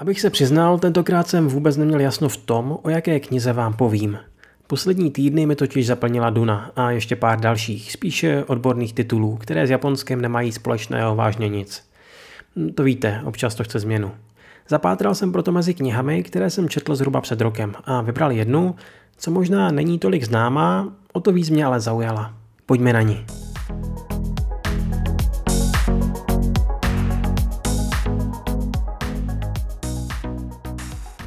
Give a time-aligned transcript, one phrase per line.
[0.00, 4.18] Abych se přiznal, tentokrát jsem vůbec neměl jasno v tom, o jaké knize vám povím.
[4.66, 9.70] Poslední týdny mi totiž zaplnila Duna a ještě pár dalších, spíše odborných titulů, které s
[9.70, 11.84] Japonskem nemají společného vážně nic.
[12.74, 14.12] To víte, občas to chce změnu.
[14.68, 18.74] Zapátral jsem proto mezi knihami, které jsem četl zhruba před rokem a vybral jednu,
[19.16, 22.34] co možná není tolik známá, o to víc mě ale zaujala.
[22.66, 23.26] Pojďme na ní.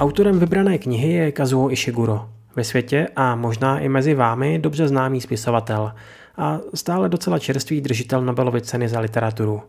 [0.04, 2.30] Autorem vybrané knihy je Kazuo Ishiguro.
[2.56, 5.94] Ve světě a možná i mezi vámi dobře známý spisovatel
[6.38, 9.62] a stále docela čerstvý držitel Nobelovy ceny za literaturu.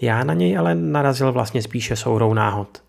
[0.00, 2.82] Já na něj ale narazil vlastně spíše sourou náhod.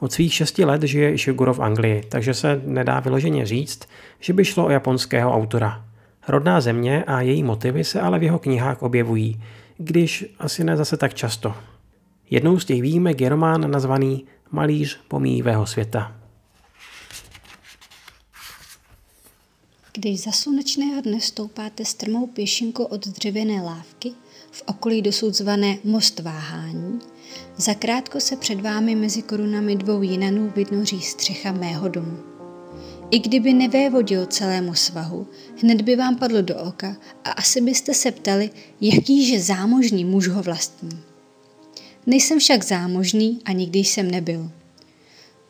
[0.00, 3.88] Od svých šesti let žije Ishiguro v Anglii, takže se nedá vyloženě říct,
[4.20, 5.84] že by šlo o japonského autora.
[6.28, 9.42] Rodná země a její motivy se ale v jeho knihách objevují,
[9.78, 11.54] když asi ne zase tak často.
[12.30, 16.23] Jednou z těch výjimek je román nazvaný Malíř pomíjivého světa.
[19.96, 24.12] Když za slunečného dne stoupáte strmou pěšinkou od dřevěné lávky,
[24.50, 26.98] v okolí dosud zvané Most váhání,
[27.56, 32.18] zakrátko se před vámi mezi korunami dvou jinanů vynoří střecha mého domu.
[33.10, 35.26] I kdyby nevévodil celému svahu,
[35.62, 38.50] hned by vám padlo do oka a asi byste se ptali,
[38.80, 40.98] jakýže zámožný muž ho vlastní.
[42.06, 44.50] Nejsem však zámožný a nikdy jsem nebyl.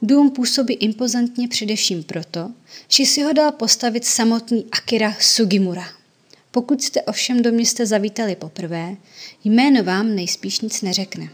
[0.07, 2.51] Dům působí impozantně především proto,
[2.89, 5.85] že si ho dal postavit samotný Akira Sugimura.
[6.51, 8.97] Pokud jste ovšem do města zavítali poprvé,
[9.45, 11.29] jméno vám nejspíš nic neřekne.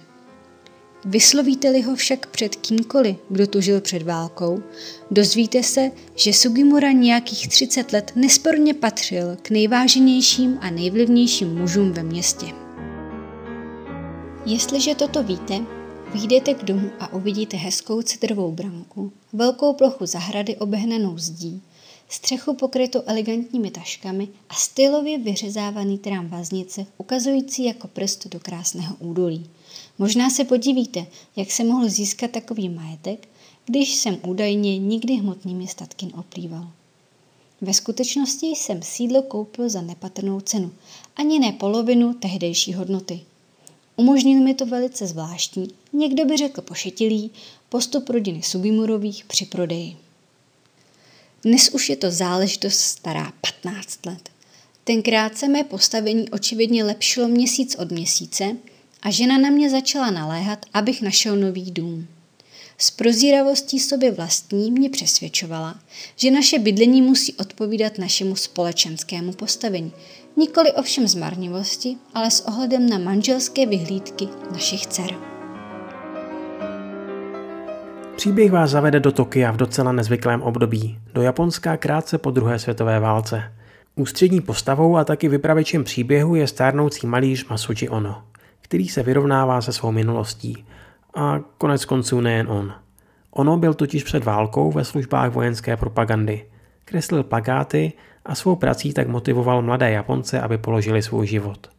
[1.05, 4.62] Vyslovíte-li ho však před kýmkoliv, kdo tu žil před válkou,
[5.11, 12.03] dozvíte se, že Sugimura nějakých 30 let nesporně patřil k nejváženějším a nejvlivnějším mužům ve
[12.03, 12.47] městě.
[14.47, 15.80] Jestliže toto víte,
[16.12, 21.62] Vyjdete k domu a uvidíte hezkou cedrovou branku, velkou plochu zahrady obehnanou zdí,
[22.08, 29.50] střechu pokrytou elegantními taškami a stylově vyřezávaný trám vaznice, ukazující jako prst do krásného údolí.
[29.99, 31.06] Možná se podívíte,
[31.37, 33.28] jak se mohl získat takový majetek,
[33.66, 36.69] když jsem údajně nikdy hmotnými statky neoplýval.
[37.60, 40.70] Ve skutečnosti jsem sídlo koupil za nepatrnou cenu,
[41.16, 43.20] ani ne polovinu tehdejší hodnoty–
[44.00, 47.31] Umožnil mi to velice zvláštní, někdo by řekl pošetilý,
[47.69, 49.97] postup rodiny Sugimurových při prodeji.
[51.44, 54.28] Dnes už je to záležitost stará 15 let.
[54.84, 58.56] Tenkrát se mé postavení očividně lepšilo měsíc od měsíce
[59.03, 62.06] a žena na mě začala naléhat, abych našel nový dům.
[62.78, 65.81] S prozíravostí sobě vlastní mě přesvědčovala,
[66.17, 69.93] že naše bydlení musí odpovídat našemu společenskému postavení,
[70.41, 75.11] nikoli ovšem z marnivosti, ale s ohledem na manželské vyhlídky našich dcer.
[78.17, 83.00] Příběh vás zavede do Tokia v docela nezvyklém období, do Japonska krátce po druhé světové
[83.00, 83.53] válce.
[83.97, 88.23] Ústřední postavou a taky vypravečem příběhu je stárnoucí malíř Masuji Ono,
[88.61, 90.65] který se vyrovnává se svou minulostí.
[91.15, 92.75] A konec konců nejen on.
[93.31, 96.47] Ono byl totiž před válkou ve službách vojenské propagandy.
[96.91, 97.93] Kreslil plagáty
[98.25, 101.71] a svou prací tak motivoval mladé Japonce, aby položili svůj život.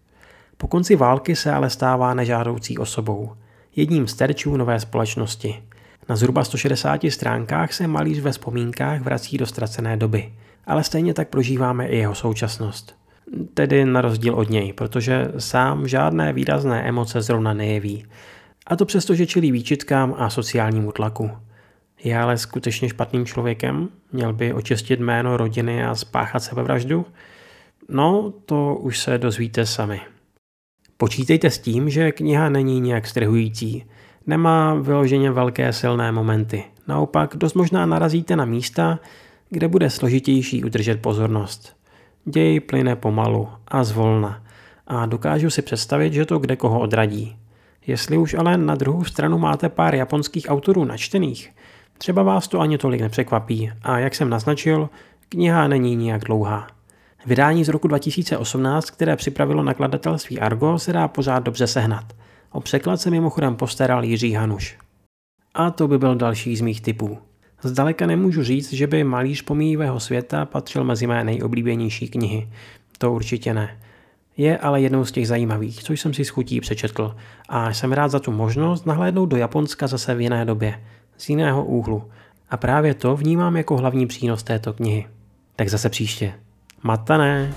[0.58, 3.32] Po konci války se ale stává nežádoucí osobou,
[3.76, 5.64] jedním z terčů nové společnosti.
[6.10, 10.34] Na zhruba 160 stránkách se malíř ve vzpomínkách vrací do ztracené doby,
[10.66, 12.96] ale stejně tak prožíváme i jeho současnost.
[13.54, 18.06] Tedy na rozdíl od něj, protože sám žádné výrazné emoce zrovna nejeví.
[18.68, 21.32] A to přesto, že čelí výčitkám a sociálnímu tlaku.
[22.04, 23.90] Je ale skutečně špatným člověkem?
[24.12, 27.06] Měl by očistit jméno rodiny a spáchat sebevraždu?
[27.90, 30.02] No, to už se dozvíte sami.
[30.98, 33.86] Počítejte s tím, že kniha není nějak strhující.
[34.28, 36.64] Nemá vyloženě velké silné momenty.
[36.88, 39.00] Naopak dost možná narazíte na místa,
[39.50, 41.76] kde bude složitější udržet pozornost.
[42.26, 44.44] Děj plyne pomalu a zvolna
[44.88, 47.36] a dokážu si představit, že to kde koho odradí.
[47.88, 51.52] Jestli už ale na druhou stranu máte pár japonských autorů načtených,
[52.02, 54.90] Třeba vás to ani tolik nepřekvapí a jak jsem naznačil,
[55.30, 56.68] kniha není nijak dlouhá.
[57.26, 62.06] Vydání z roku 2018, které připravilo nakladatelství Argo, se dá pořád dobře sehnat.
[62.52, 64.78] O překlad se mimochodem postaral Jiří Hanuš.
[65.53, 67.18] A to by byl další z mých typů.
[67.64, 72.50] Zdaleka nemůžu říct, že by Malíř pomíjivého světa patřil mezi mé nejoblíbenější knihy.
[72.97, 73.78] To určitě ne.
[74.38, 77.16] Je ale jednou z těch zajímavých, což jsem si schutí přečetl
[77.50, 80.80] a jsem rád za tu možnost nahlédnout do Japonska zase v jiné době,
[81.22, 82.12] z jiného úhlu.
[82.50, 85.08] A právě to vnímám jako hlavní přínos této knihy.
[85.56, 86.34] Tak zase příště.
[86.84, 87.53] Matané!